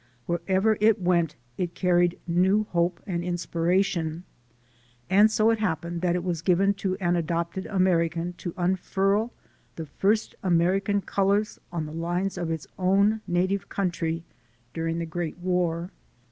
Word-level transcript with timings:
Wherever 0.25 0.79
it 0.79 0.99
went 0.99 1.35
it 1.59 1.75
car 1.79 1.97
ried 1.97 2.17
new 2.25 2.63
hope 2.71 2.99
and 3.05 3.23
inspiration. 3.23 4.23
And 5.11 5.29
so 5.29 5.51
it 5.51 5.59
happened 5.59 6.01
that 6.01 6.15
it 6.15 6.23
was 6.23 6.41
given 6.41 6.73
to 6.81 6.95
an 6.95 7.15
adopted 7.15 7.67
American 7.67 8.33
to 8.39 8.55
unfurl 8.57 9.31
the 9.75 9.85
first 9.85 10.33
American 10.41 11.01
colors 11.03 11.59
on 11.71 11.85
the 11.85 11.93
lines 11.93 12.35
of 12.35 12.49
his 12.49 12.67
own 12.79 13.21
native 13.27 13.69
country 13.69 14.23
during 14.73 14.97
the 14.97 15.05
Great 15.05 15.37
War. 15.37 15.91